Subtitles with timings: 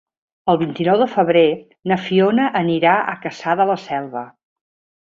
[0.53, 1.43] El vint-i-nou de febrer
[1.91, 4.27] na Fiona anirà a Cassà de la Selva.